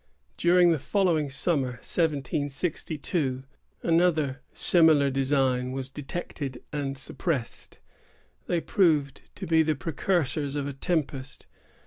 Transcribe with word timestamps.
During 0.35 0.71
the 0.71 0.79
following 0.79 1.29
summer, 1.29 1.73
1762, 1.73 3.43
another 3.83 4.41
similar 4.51 5.11
design 5.11 5.73
was 5.73 5.89
detected 5.89 6.63
and 6.73 6.97
suppressed. 6.97 7.77
They 8.47 8.61
proved 8.61 9.21
to 9.35 9.45
be 9.45 9.61
the 9.61 9.75
precursors 9.75 10.55
of 10.55 10.65
a 10.65 10.73
tempest. 10.73 11.45